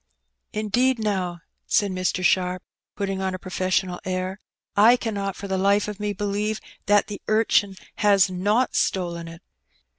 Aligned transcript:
"Indeed, 0.53 0.97
now, 0.97 1.41
said 1.67 1.91
Mr. 1.91 2.23
Sharp, 2.23 2.63
putting 2.95 3.21
on 3.21 3.35
a 3.35 3.37
professional 3.37 3.99
air," 4.03 4.39
I 4.89 4.95
cannot 4.97 5.35
for 5.35 5.47
the 5.47 5.59
Ufe 5.59 5.87
of 5.87 5.99
me 5.99 6.11
believe 6.11 6.59
that 6.87 7.05
the 7.05 7.21
urchin 7.27 7.75
has 7.97 8.27
not 8.27 8.73
stolen 8.75 9.27
it. 9.27 9.43